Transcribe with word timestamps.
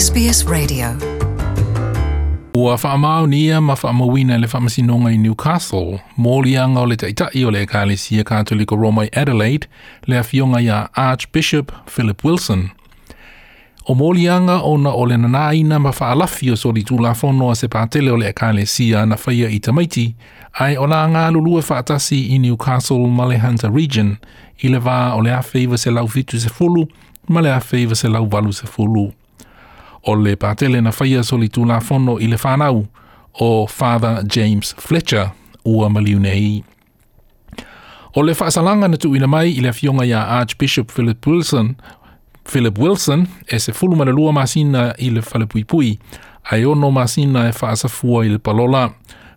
SBS 0.00 0.46
Radio. 0.46 0.86
Ua 2.54 2.76
whaamau 2.76 3.26
nia 3.26 3.60
ma 3.60 3.74
whaamawina 3.74 4.38
le 4.38 4.46
whamasinonga 4.46 5.10
i 5.10 5.18
Newcastle, 5.18 6.00
mōlianga 6.18 6.78
o 6.78 6.86
le 6.86 6.96
taitai 6.96 7.44
o 7.44 7.50
le 7.50 7.62
ekalesia 7.62 8.24
Katoliko 8.24 8.76
Roma 8.76 9.04
i 9.04 9.08
Adelaide, 9.12 9.66
le 10.06 10.18
awhionga 10.18 10.60
ia 10.60 10.88
Archbishop 10.94 11.72
Philip 11.86 12.24
Wilson. 12.24 12.70
O 13.86 13.94
mōlianga 13.94 14.60
o 14.62 14.76
na 14.76 14.90
o 14.90 15.06
le 15.06 15.16
nanaina 15.16 15.78
ma 15.78 15.90
whaalafi 15.90 16.50
o 16.50 16.56
sori 16.56 16.84
tūla 16.84 17.14
whono 17.14 17.50
a 17.50 17.54
se 17.54 17.66
pātele 17.66 18.10
o 18.10 18.16
le 18.16 18.28
ekalesia 18.28 19.06
na 19.06 19.16
whaia 19.16 19.48
i 19.48 19.60
tamaiti, 19.60 20.14
ai 20.60 20.76
o 20.76 20.86
la 20.86 21.06
ngā 21.08 21.30
lulua 21.32 21.62
whaatasi 21.62 22.26
i 22.34 22.38
Newcastle 22.38 23.08
Malehanta 23.08 23.74
Region, 23.74 24.18
i 24.60 24.68
le 24.68 24.78
wā 24.78 25.14
o 25.16 25.20
le 25.20 25.32
awhiva 25.32 25.78
se 25.78 25.90
lau 25.90 26.08
fitu 26.08 26.40
se 26.40 26.48
fulu, 26.48 26.84
ma 27.28 27.40
le 27.40 27.54
awhiva 27.54 27.96
se 27.96 28.08
lau 28.08 28.28
walu 28.32 28.52
se 28.52 28.66
fulu. 28.66 29.12
O 30.06 30.14
le 30.14 30.36
patele 30.36 30.80
na 30.80 30.90
whaia 30.90 31.22
soli 31.22 31.48
tū 31.48 31.80
fono 31.82 32.18
i 32.18 32.26
le 32.26 32.36
whanau 32.36 32.86
o 33.40 33.66
Father 33.66 34.22
James 34.24 34.74
Fletcher 34.78 35.30
ua 35.64 35.88
maliunei. 35.90 36.64
O 38.14 38.22
le 38.22 38.32
whaasalanga 38.32 38.88
na 38.88 38.96
tuina 38.96 39.26
mai 39.26 39.50
i 39.50 39.60
le 39.60 39.72
fionga 39.72 40.04
ia 40.04 40.28
Archbishop 40.28 40.92
Philip 40.92 41.26
Wilson, 41.26 41.74
Philip 42.44 42.78
Wilson 42.78 43.26
e 43.48 43.58
se 43.58 43.72
fulu 43.72 43.96
mana 43.96 44.12
lua 44.12 44.32
masina 44.32 44.94
i 44.98 45.10
le 45.10 45.20
whalepuipui, 45.20 45.98
ai 46.50 46.64
ono 46.64 46.90
masina 46.90 47.48
e 47.48 47.52
whaasafua 47.52 48.26
i 48.26 48.28
le 48.28 48.38
palola. 48.38 48.90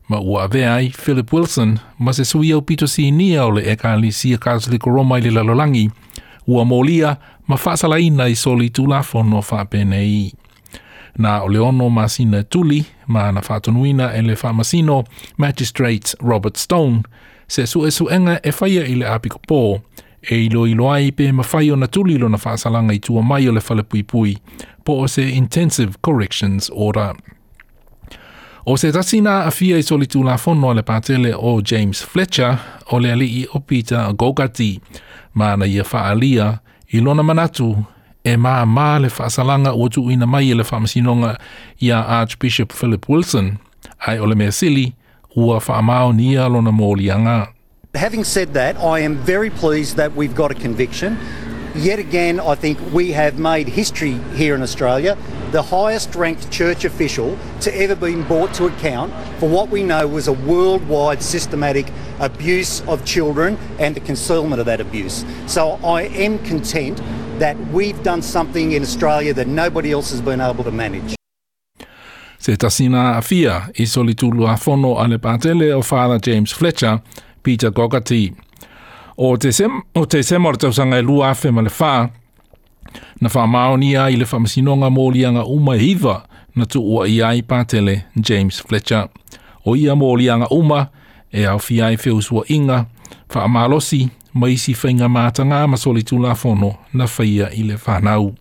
Ma 0.10 0.20
ua 0.20 0.44
ave 0.44 0.68
ai 0.68 0.90
Philip 0.90 1.34
Wilson 1.34 1.80
ma 2.00 2.14
se 2.14 2.26
sui 2.26 2.52
au 2.52 2.62
pito 2.62 2.88
si 2.88 3.12
nia 3.12 3.46
o 3.46 3.52
le 3.52 3.62
e 3.62 3.76
ka 3.76 3.96
li 3.96 4.12
sia 4.12 4.38
Katoliko 4.38 4.90
Roma 4.90 5.18
i 5.18 5.22
le 5.22 5.32
lalolangi, 5.32 5.90
ua 6.48 6.66
molia 6.66 7.18
ma 7.48 7.56
whaasalaina 7.56 8.30
i 8.30 8.36
soli 8.36 8.70
tū 8.70 9.04
fono 9.04 9.42
whaapenei 9.52 10.34
na 11.18 11.42
o 11.44 11.48
le 11.48 11.60
ono 11.60 11.90
masina 11.90 12.44
tuli 12.44 12.86
ma 13.08 13.32
na 13.32 13.42
whātonuina 13.42 14.14
e 14.16 14.22
le 14.22 14.36
whamasino 14.36 15.04
Magistrate 15.38 16.16
Robert 16.22 16.58
Stone 16.58 17.04
se 17.48 17.66
su 17.68 17.86
e 17.86 17.90
e 18.44 18.52
whaia 18.62 18.86
i 18.86 18.96
le 18.96 19.06
apiko 19.06 19.40
pō 19.48 19.80
e 20.22 20.46
ilo 20.46 20.68
ilo 20.68 20.92
ai 20.92 21.12
pe 21.12 21.32
mawhai 21.32 21.72
o 21.72 21.76
na 21.76 21.88
tuli 21.88 22.18
lo 22.18 22.30
na 22.30 22.38
whaasalanga 22.38 22.94
i 22.94 23.00
tua 23.00 23.22
mai 23.22 23.48
o 23.48 23.52
le 23.52 23.62
whalepui 23.70 24.04
pui 24.04 24.38
po 24.84 25.02
o 25.04 25.08
se 25.08 25.30
Intensive 25.30 25.94
Corrections 26.02 26.72
Order. 26.74 27.16
O 28.66 28.78
se 28.78 28.92
tasina 28.92 29.46
a 29.46 29.52
fia 29.52 29.78
i 29.78 29.84
solitu 29.84 30.24
la 30.24 30.38
fono 30.38 30.74
le 30.74 30.82
pātele 30.82 31.34
o 31.34 31.62
James 31.62 32.04
Fletcher 32.04 32.58
o 32.92 33.00
le 33.00 33.12
ali 33.12 33.26
i 33.26 33.48
o 33.54 33.60
Peter 33.60 34.14
Gogati 34.14 34.80
ma 35.34 35.56
na 35.56 35.66
ia 35.66 35.84
whaalia 35.84 36.60
i 36.92 37.00
lona 37.00 37.24
manatu 37.24 37.76
e 38.34 38.38
le 38.38 39.10
whaasalanga 39.10 39.74
o 39.74 39.88
tu 39.90 40.10
ina 40.10 40.26
mai 40.26 40.54
le 40.54 40.64
whamasinonga 40.64 41.38
i 41.82 41.92
a 41.92 41.98
Archbishop 42.20 42.72
Philip 42.72 43.10
Wilson, 43.10 43.60
ai 44.08 44.18
o 44.20 44.26
le 44.26 44.36
mea 44.36 44.52
sili, 44.52 44.94
ua 45.36 45.60
whaamao 45.60 46.14
lona 46.50 46.72
mōlianga. 46.72 47.48
Having 47.96 48.24
said 48.24 48.54
that, 48.54 48.78
I 48.78 49.00
am 49.00 49.16
very 49.16 49.50
pleased 49.50 49.98
that 49.98 50.16
we've 50.16 50.36
got 50.36 50.52
a 50.52 50.54
conviction. 50.54 51.18
Yet 51.76 52.00
again, 52.00 52.40
I 52.40 52.56
think 52.56 52.80
we 52.94 53.12
have 53.14 53.40
made 53.40 53.68
history 53.68 54.20
here 54.36 54.56
in 54.56 54.62
Australia. 54.62 55.18
The 55.52 55.62
highest 55.62 56.16
ranked 56.16 56.52
church 56.52 56.84
official 56.84 57.38
to 57.62 57.76
ever 57.76 57.96
been 57.96 58.24
brought 58.24 58.54
to 58.56 58.66
account 58.66 59.14
for 59.40 59.50
what 59.50 59.70
we 59.70 59.84
know 59.84 60.08
was 60.08 60.28
a 60.28 60.34
worldwide 60.34 61.22
systematic 61.22 61.88
abuse 62.20 62.82
of 62.88 63.06
children 63.06 63.58
and 63.80 63.96
the 63.96 64.02
concealment 64.02 64.60
of 64.60 64.66
that 64.66 64.82
abuse. 64.82 65.24
So 65.48 65.80
I 65.84 66.04
am 66.04 66.40
content 66.40 67.02
that 67.40 67.58
we've 67.74 68.02
done 68.04 68.22
something 68.22 68.72
in 68.74 68.84
Australia 68.84 69.34
that 69.34 69.48
nobody 69.48 69.92
else 69.92 70.12
has 70.12 70.22
been 70.22 70.42
able 70.42 70.64
to 70.64 70.72
manage. 70.72 71.16
Se 72.40 72.58
tasina 72.58 73.18
a 73.18 73.22
fia 73.22 73.70
i 73.80 73.86
soli 73.86 74.14
tulu 74.16 74.48
a 74.48 74.58
fono 74.58 74.98
ale 74.98 75.18
patele 75.18 75.74
o 75.74 75.82
Father 75.82 76.20
James 76.20 76.54
Fletcher, 76.54 77.00
Peter 77.44 77.72
Gogati. 77.72 78.34
O 79.18 79.36
te, 79.36 79.52
sem, 79.52 79.82
o 79.96 80.06
te 80.06 80.24
semor 80.24 80.58
tausanga 80.58 80.98
e 80.98 81.02
lua 81.02 81.30
afe 81.30 81.52
ma 81.52 81.62
le 81.62 81.70
wha, 81.80 82.10
na 83.22 83.30
wha 83.34 83.48
mao 83.48 83.78
ni 83.78 83.96
i 83.98 84.16
le 84.16 84.26
whamasinonga 84.26 84.88
mōlianga 84.88 85.44
uma 85.44 85.76
hiva 85.76 86.24
na 86.56 86.66
tu 86.66 86.82
ua 86.82 87.08
i 87.08 87.22
ai 87.22 87.42
patele 87.42 88.06
James 88.16 88.62
Fletcher. 88.62 89.10
O 89.66 89.76
ia 89.76 89.94
mōlianga 89.96 90.48
uma 90.52 90.88
e 91.32 91.46
au 91.46 91.60
fi 91.60 91.82
ai 91.82 91.98
feusua 91.98 92.44
inga, 92.48 92.86
wha 93.36 93.44
amalosi, 93.44 94.10
maisi 94.34 94.74
whainga 94.74 95.10
mātanga 95.10 95.68
ma 95.68 95.78
soli 95.78 96.04
tula 96.04 96.36
whono 96.36 96.76
na 96.94 97.06
whaia 97.06 97.50
i 97.54 97.64
le 97.64 97.78
whanau. 97.78 98.34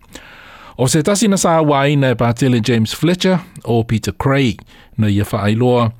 O 0.77 0.87
se 0.87 1.03
tasi 1.03 1.27
na 1.27 1.37
sa 1.37 1.61
waina 1.61 2.13
e 2.13 2.15
pātele 2.15 2.61
James 2.61 2.93
Fletcher 2.95 3.39
o 3.65 3.83
Peter 3.83 4.13
Cray 4.13 4.57
na 4.97 5.07
ia 5.07 5.25
whaailoa. 5.25 5.91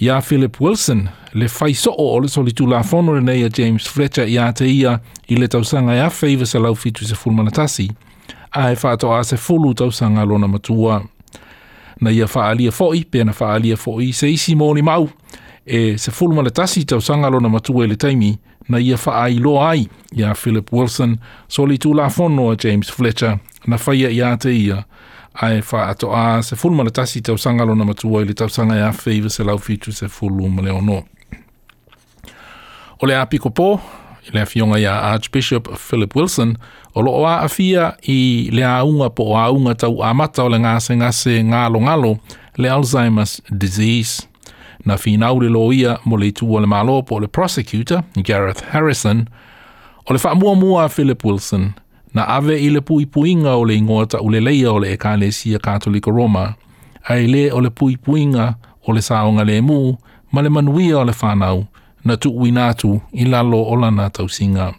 Ia 0.00 0.20
Philip 0.20 0.60
Wilson 0.60 1.08
le 1.34 1.46
whaiso 1.46 1.92
o 1.98 2.18
le 2.18 2.28
soli 2.28 2.52
tula 2.52 2.82
whono 2.82 3.20
nei 3.20 3.44
a 3.44 3.50
James 3.50 3.86
Fletcher 3.86 4.26
i 4.26 4.52
te 4.52 4.66
ia 4.66 5.00
i 5.28 5.36
le 5.36 5.48
tausanga 5.48 5.94
ia 5.94 6.08
whaiva 6.08 6.46
sa 6.46 6.58
lau 6.58 6.74
fitu 6.74 7.04
se 7.04 7.14
fulmanatasi. 7.14 7.90
A 8.52 8.70
e 8.72 8.74
whātoa 8.74 9.20
a 9.20 9.24
se 9.24 9.36
fulu 9.36 9.74
tausanga 9.74 10.24
lona 10.24 10.48
matua. 10.48 11.02
Na 12.00 12.10
ia 12.10 12.26
whaalia 12.26 12.72
foi, 12.72 13.04
pēna 13.04 13.34
whaalia 13.34 13.76
foi 13.76 14.12
se 14.12 14.30
isi 14.32 14.54
mōni 14.54 14.82
mau. 14.82 15.08
E 15.66 15.98
se 15.98 16.10
fulmanatasi 16.10 16.84
tausanga 16.84 17.30
lona 17.30 17.48
matua 17.48 17.84
i 17.84 17.88
le 17.88 17.96
taimi, 17.96 18.38
na 18.68 18.78
ia 18.78 18.96
wha 18.96 19.24
ai 19.24 19.38
lo 19.38 19.60
ai 19.62 19.88
Philip 20.34 20.72
Wilson, 20.72 21.18
soli 21.48 21.78
tu 21.78 21.94
la 21.94 22.06
a 22.06 22.56
James 22.56 22.90
Fletcher, 22.90 23.38
na 23.66 23.76
faia 23.76 24.10
ia 24.10 24.36
te 24.36 24.50
ia, 24.50 24.84
ai 25.34 25.62
wha 25.72 25.88
ato 25.88 26.12
a 26.12 26.42
se 26.42 26.56
fulu 26.56 26.84
le 26.84 26.90
tasi 26.90 27.20
tau 27.20 27.38
sangalo 27.38 27.74
na 27.74 27.84
matua 27.84 28.22
i 28.22 28.24
le 28.24 28.34
tau 28.34 28.48
sanga 28.48 28.76
ia 28.76 28.92
whaiva 28.92 29.28
se 29.30 29.44
lau 29.44 29.58
fitu 29.58 29.92
se 29.92 30.08
fulu 30.08 30.48
mana 30.48 30.74
ono. 30.74 31.04
O 33.02 33.06
le 33.06 33.14
apiko 33.14 33.50
po, 33.50 33.80
i 34.26 34.30
le 34.32 34.40
awhionga 34.40 34.78
ia 34.78 34.92
Archbishop 35.12 35.76
Philip 35.76 36.16
Wilson, 36.16 36.56
o 36.94 37.02
lo 37.02 37.12
o 37.12 37.26
awhia 37.26 37.96
i 38.08 38.50
le 38.52 38.64
aunga 38.64 39.10
po 39.10 39.32
o 39.32 39.36
aunga 39.36 39.74
tau 39.74 40.02
amata 40.02 40.44
o 40.44 40.48
le 40.48 40.58
ngase 40.58 40.96
ngase 40.96 41.44
ngalo 41.44 41.80
ngalo 41.80 42.18
le 42.56 42.70
Alzheimer's 42.70 43.42
disease 43.50 44.28
na 44.84 44.96
finau 44.96 45.40
le 45.40 45.48
loia 45.48 45.98
mo 46.04 46.16
le 46.16 46.32
tu 46.32 46.46
le 46.60 46.66
malo 46.66 47.02
po 47.02 47.18
le 47.18 47.26
prosecutor, 47.28 48.02
Gareth 48.16 48.62
Harrison, 48.72 49.24
o 50.06 50.12
le 50.12 50.18
wha 50.22 50.54
mua 50.54 50.88
Philip 50.88 51.24
Wilson, 51.24 51.72
na 52.14 52.24
ave 52.28 52.60
i 52.60 52.70
le 52.70 52.80
pui 52.80 53.06
puinga 53.06 53.56
o 53.56 53.64
le 53.64 53.74
ingota 53.74 54.18
o 54.20 54.28
le 54.28 54.40
leia 54.40 54.72
o 54.72 54.78
le 54.78 54.92
Ekalesia 54.92 55.58
Katolika 55.58 56.10
Roma, 56.10 56.54
ai 57.08 57.26
le 57.26 57.50
o 57.52 57.60
le 57.60 57.70
pui 57.70 57.96
puinga 57.96 58.54
o 58.86 58.92
le 58.92 59.00
saonga 59.00 59.44
le 59.44 59.60
mu, 59.60 59.96
ma 60.32 60.42
le 60.42 60.48
manuia 60.48 60.98
o 60.98 61.04
le 61.04 61.12
whanau, 61.12 61.66
na 62.04 62.16
tu 62.16 62.30
uinatu 62.30 63.00
i 63.12 63.24
lalo 63.24 63.62
o 63.62 63.76
lana 63.76 64.10
tausinga. 64.10 64.74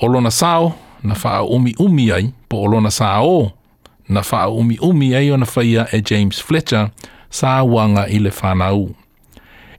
O 0.00 0.06
lona 0.06 0.30
sao, 0.30 0.74
na 1.02 1.14
wha 1.24 1.42
umi 1.42 1.74
umi 1.78 2.12
ai, 2.12 2.32
po 2.48 2.62
o 2.62 2.66
lona 2.66 2.90
sao, 2.90 3.52
na 4.08 4.22
wha 4.32 4.48
umi 4.48 4.78
umi 4.82 5.14
ai 5.14 5.30
o 5.30 5.36
na 5.36 5.46
whaia 5.46 5.88
e 5.92 6.00
James 6.02 6.40
Fletcher, 6.40 6.90
sa 7.30 7.62
wanga 7.62 8.06
i 8.08 8.18
le 8.18 8.30
whanau. 8.30 8.94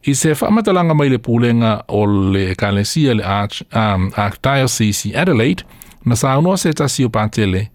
I 0.07 0.13
se 0.15 0.31
whamatalanga 0.33 0.95
mai 0.95 1.09
le 1.09 1.17
pūlenga 1.19 1.83
o 1.87 2.05
le 2.05 2.55
Kalesia 2.55 3.15
le 3.15 3.23
Arch, 3.23 3.63
um, 3.73 4.11
Archdiocese 4.15 5.15
Adelaide, 5.15 5.63
na 6.05 6.15
sa 6.15 6.37
unua 6.39 6.57
se 6.57 6.71
tasi 6.73 7.05
o 7.05 7.09
pātele, 7.09 7.67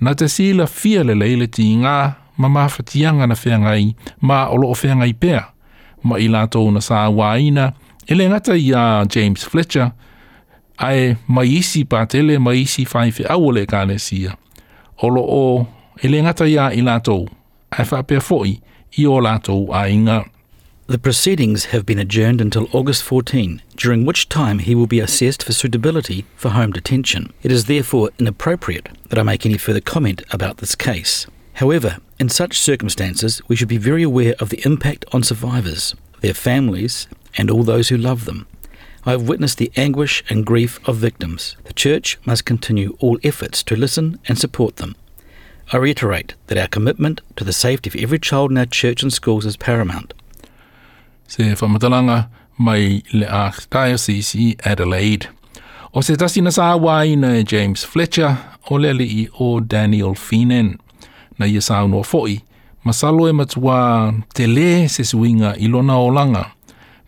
na 0.00 0.14
te 0.14 0.28
sila 0.28 0.66
fia 0.66 1.04
le 1.04 1.14
leile 1.14 1.48
ti 1.48 1.64
ngā 1.76 1.96
ma 2.40 2.48
mawhatianga 2.48 3.26
na 3.26 3.36
whengai, 3.36 3.94
ma 4.20 4.46
o 4.52 4.60
loo 4.60 4.76
whengai 4.76 5.14
pēa, 5.16 5.46
ma 6.04 6.20
i 6.20 6.28
lātou 6.28 6.72
na 6.72 6.80
sa 6.84 7.06
waina, 7.08 7.72
e 8.06 8.14
le 8.14 8.28
ngata 8.28 8.56
i 8.56 8.72
a 8.76 9.04
James 9.08 9.44
Fletcher, 9.44 9.90
ai 10.80 11.16
mai 11.28 11.48
isi 11.60 11.84
pātele, 11.84 12.38
mai 12.40 12.62
isi 12.62 12.86
whaiwhi 12.88 13.28
au 13.28 13.52
le 13.52 13.66
Kalesia. 13.66 14.36
Olo 15.02 15.24
o, 15.24 15.66
e 16.00 16.08
le 16.08 16.20
ngata 16.24 16.48
i 16.48 16.58
a 16.60 16.70
i 16.76 16.84
lātou, 16.84 17.28
ai 17.72 17.88
whapea 17.88 18.20
foi, 18.20 18.58
The 20.88 20.98
proceedings 20.98 21.66
have 21.66 21.86
been 21.86 22.00
adjourned 22.00 22.40
until 22.40 22.66
August 22.72 23.04
14, 23.04 23.62
during 23.76 24.04
which 24.04 24.28
time 24.28 24.58
he 24.58 24.74
will 24.74 24.88
be 24.88 24.98
assessed 24.98 25.44
for 25.44 25.52
suitability 25.52 26.26
for 26.34 26.48
home 26.48 26.72
detention. 26.72 27.32
It 27.44 27.52
is 27.52 27.66
therefore 27.66 28.10
inappropriate 28.18 28.88
that 29.08 29.18
I 29.18 29.22
make 29.22 29.46
any 29.46 29.56
further 29.56 29.80
comment 29.80 30.24
about 30.32 30.56
this 30.56 30.74
case. 30.74 31.28
However, 31.54 31.98
in 32.18 32.28
such 32.28 32.58
circumstances, 32.58 33.40
we 33.46 33.54
should 33.54 33.68
be 33.68 33.78
very 33.78 34.02
aware 34.02 34.34
of 34.40 34.48
the 34.48 34.60
impact 34.64 35.04
on 35.12 35.22
survivors, 35.22 35.94
their 36.20 36.34
families, 36.34 37.06
and 37.36 37.48
all 37.48 37.62
those 37.62 37.90
who 37.90 37.96
love 37.96 38.24
them. 38.24 38.48
I 39.06 39.12
have 39.12 39.28
witnessed 39.28 39.58
the 39.58 39.70
anguish 39.76 40.24
and 40.28 40.44
grief 40.44 40.80
of 40.88 40.96
victims. 40.96 41.56
The 41.64 41.72
Church 41.72 42.18
must 42.24 42.44
continue 42.44 42.96
all 42.98 43.20
efforts 43.22 43.62
to 43.62 43.76
listen 43.76 44.18
and 44.26 44.38
support 44.38 44.76
them. 44.76 44.96
I 45.72 45.76
reiterate 45.76 46.34
that 46.46 46.58
our 46.58 46.68
commitment 46.68 47.20
to 47.36 47.44
the 47.44 47.52
safety 47.52 47.90
of 47.90 47.96
every 47.96 48.18
child 48.18 48.50
in 48.50 48.58
our 48.58 48.66
church 48.66 49.02
and 49.02 49.12
schools 49.12 49.46
is 49.46 49.56
paramount. 49.56 50.14
Se 51.26 51.42
whamatalanga 51.54 52.28
mai 52.58 53.02
le 53.12 53.26
Archdiocese 53.26 54.34
i 54.34 54.56
Adelaide. 54.64 55.28
O 55.94 56.00
se 56.00 56.16
tasi 56.16 56.42
na 56.42 56.50
sa 56.50 56.76
na 56.76 57.42
James 57.42 57.84
Fletcher 57.84 58.38
o 58.70 58.74
le 58.74 59.28
o 59.38 59.60
Daniel 59.60 60.14
Feenan. 60.14 60.78
na 61.40 61.46
ia 61.46 61.88
no 61.88 62.02
foi 62.02 62.40
masalo 62.84 63.28
e 63.28 63.32
matua 63.32 64.12
te 64.34 64.46
le 64.46 64.88
se 64.88 65.04
suinga 65.04 65.56
i 65.56 65.68
lona 65.68 65.96
o 65.96 66.10
langa 66.10 66.52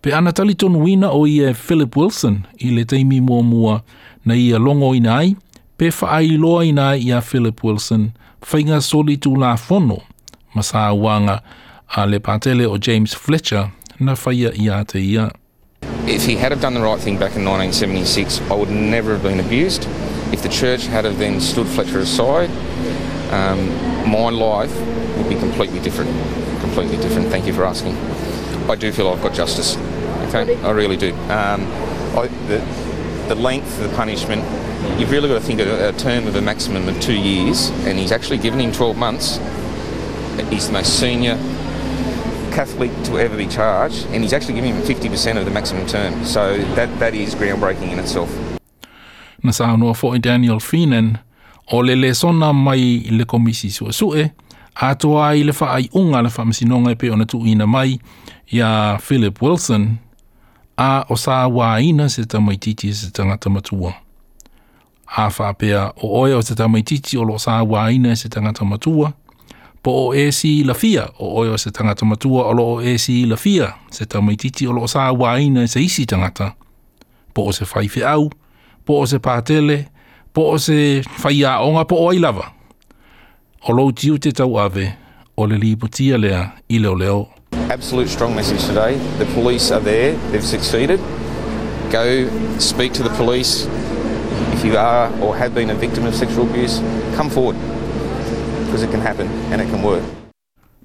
pe 0.01 0.15
ana 0.15 0.33
tali 0.33 0.55
tonu 0.55 0.81
wina 0.85 1.13
o 1.13 1.27
ia 1.27 1.55
Philip 1.55 1.97
Wilson 1.97 2.47
i 2.59 2.71
le 2.71 2.85
teimi 2.85 3.21
mua 3.21 3.43
mua 3.43 3.83
na 4.25 4.35
ia 4.35 4.59
longo 4.59 4.95
ina 4.95 5.17
ai 5.19 5.37
pe 5.77 5.91
whaai 5.91 6.37
loa 6.39 6.65
ina 6.65 6.97
ia 6.97 7.21
Philip 7.21 7.65
Wilson 7.65 8.11
whainga 8.51 8.81
soli 8.83 9.17
tu 9.17 9.35
la 9.37 9.57
a 11.97 12.07
le 12.07 12.21
patele 12.21 12.67
o 12.67 12.79
James 12.79 13.15
Fletcher 13.15 13.71
na 14.01 14.15
whaia 14.15 14.53
ia 14.55 14.85
te 14.85 14.99
ia. 14.99 15.31
If 16.07 16.27
he 16.27 16.37
had 16.37 16.51
have 16.53 16.61
done 16.61 16.75
the 16.75 16.81
right 16.81 17.01
thing 17.01 17.17
back 17.19 17.37
in 17.37 17.45
1976, 17.45 18.41
I 18.51 18.55
would 18.55 18.71
never 18.71 19.13
have 19.13 19.23
been 19.23 19.41
abused. 19.41 19.87
If 20.33 20.43
the 20.43 20.49
church 20.49 20.87
had 20.87 21.05
have 21.05 21.19
then 21.19 21.41
stood 21.41 21.67
Fletcher 21.67 22.01
aside, 22.01 22.51
um, 23.31 23.69
my 24.11 24.31
life 24.31 24.75
would 25.17 25.29
be 25.29 25.37
completely 25.37 25.81
different. 25.81 26.11
Completely 26.61 26.97
different. 26.97 27.29
Thank 27.29 27.47
you 27.47 27.53
for 27.53 27.65
asking. 27.65 27.97
I 28.69 28.75
do 28.75 28.91
feel 28.93 29.09
I've 29.09 29.23
got 29.23 29.35
justice. 29.35 29.77
Okay, 30.29 30.61
I 30.63 30.71
really 30.71 30.97
do. 30.97 31.13
Um, 31.31 31.67
I, 32.17 32.29
the, 32.49 32.59
the 33.29 33.35
length 33.35 33.81
of 33.81 33.91
the 33.91 33.97
punishment, 33.97 34.43
you've 34.99 35.11
really 35.11 35.29
got 35.29 35.35
to 35.35 35.47
think 35.47 35.61
of 35.61 35.69
a 35.69 35.93
term 35.99 36.27
of 36.27 36.37
a 36.37 36.41
maximum 36.41 36.89
of 36.89 37.01
two 37.01 37.19
years, 37.19 37.71
and 37.87 37.99
he's 37.99 38.13
actually 38.13 38.39
given 38.39 38.61
him 38.61 38.73
12 38.73 38.97
months. 38.97 39.39
He's 40.51 40.67
the 40.67 40.73
most 40.73 40.99
senior 40.99 41.37
Catholic 42.53 42.91
to 43.05 43.19
ever 43.19 43.37
be 43.37 43.47
charged, 43.47 44.07
and 44.13 44.23
he's 44.23 44.33
actually 44.33 44.55
giving 44.55 44.75
him 44.75 44.83
50% 44.83 45.39
of 45.39 45.45
the 45.45 45.51
maximum 45.51 45.87
term. 45.87 46.25
So 46.25 46.59
that, 46.75 46.89
that 46.99 47.15
is 47.15 47.35
groundbreaking 47.35 47.93
in 47.93 47.99
itself. 47.99 48.31
Na 49.43 49.51
sa 49.51 49.75
anua 49.75 50.21
Daniel 50.21 50.61
Feenan, 50.61 51.19
o 51.73 51.79
le 51.79 51.97
le 51.97 52.15
sona 52.15 52.53
mai 52.53 53.03
le 53.11 53.25
komisi 53.25 53.71
sua 53.71 53.93
sue, 53.93 54.31
atoa 54.77 55.35
i 55.35 55.43
le 55.43 55.53
wha 55.53 55.75
ai 55.75 55.89
unga 55.95 56.23
le 56.23 56.31
wha 56.31 56.45
masinonga 56.45 56.95
pe 56.99 57.11
ona 57.11 57.25
tu 57.25 57.45
ina 57.47 57.67
mai, 57.67 57.99
ia 58.53 58.99
Philip 59.01 59.43
Wilson, 59.43 59.99
a 60.77 61.05
o 61.09 61.17
sa 61.17 61.47
wāina 61.49 62.09
se 62.09 62.25
tamaititi 62.25 62.95
se 62.95 63.11
tangata 63.11 63.51
matua. 63.51 63.93
A 65.07 65.29
whapea 65.29 65.93
o 65.97 66.21
oia 66.21 66.37
o 66.37 66.43
se 66.43 66.55
tamaititi 66.55 67.19
o 67.19 67.25
lo 67.25 67.39
sa 67.39 67.63
wāina 67.63 68.17
se 68.17 68.29
tangata 68.29 68.65
matua, 68.65 69.13
po 69.83 70.09
o 70.09 70.15
e 70.15 70.33
si 70.33 70.65
la 70.65 70.75
fia 70.75 71.09
o 71.19 71.35
oia 71.41 71.53
o 71.53 71.59
se 71.59 71.71
tangata 71.71 72.05
matua 72.05 72.45
o 72.45 72.53
lo 72.53 72.65
o 72.65 72.81
e 72.83 72.99
si 72.99 73.25
la 73.27 73.37
fia 73.37 73.75
se 73.91 74.07
tamaititi 74.07 74.67
o 74.67 74.73
lo 74.73 74.87
sa 74.87 75.11
wāina 75.13 75.67
se 75.69 75.83
isi 75.83 76.07
tangata. 76.07 76.55
Po 77.35 77.49
o 77.49 77.53
se 77.53 77.65
whaife 77.65 78.05
au, 78.05 78.31
po 78.85 79.01
o 79.01 79.07
se 79.07 79.19
pātele, 79.19 79.87
po 80.33 80.53
o 80.53 80.59
se 80.59 81.03
whaia 81.23 81.61
onga 81.61 81.85
po 81.85 81.97
o 81.97 82.13
lava. 82.13 82.53
O 83.69 83.73
lo 83.73 83.93
tiu 83.93 84.19
te 84.19 84.33
tau 84.33 84.59
ave, 84.59 84.93
o 85.37 85.47
le 85.47 85.59
liputia 85.59 86.19
lea 86.19 86.51
i 86.69 86.79
leo 86.79 86.95
leo 86.95 87.29
absolute 87.73 88.11
strong 88.11 88.37
message 88.37 88.63
today. 88.67 88.99
The 89.17 89.25
police 89.33 89.71
are 89.71 89.81
there, 89.81 90.15
they've 90.31 90.45
succeeded. 90.45 91.01
Go 91.91 92.29
speak 92.59 92.93
to 92.93 93.03
the 93.03 93.09
police. 93.17 93.65
If 94.53 94.63
you 94.63 94.77
are 94.77 95.11
or 95.23 95.35
have 95.35 95.55
been 95.55 95.71
a 95.71 95.75
victim 95.75 96.05
of 96.05 96.15
sexual 96.15 96.47
abuse, 96.49 96.81
come 97.17 97.31
forward 97.31 97.57
because 98.67 98.83
it 98.83 98.91
can 98.91 99.01
happen 99.01 99.27
and 99.51 99.63
it 99.63 99.71
can 99.71 99.83
work. 99.83 100.05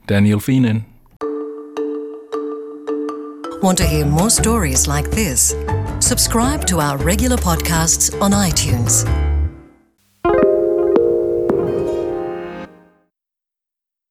Daniel 0.06 0.40
Feenan. 0.40 0.86
Want 3.62 3.78
to 3.80 3.86
hear 3.86 4.06
more 4.06 4.30
stories 4.30 4.88
like 4.88 5.12
this? 5.12 5.56
Subscribe 6.00 6.66
to 6.68 6.80
our 6.80 6.98
regular 7.00 7.36
podcasts 7.36 8.10
on 8.22 8.32
iTunes. 8.32 9.27